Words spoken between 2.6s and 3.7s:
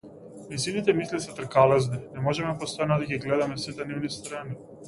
постојано да ги гледаме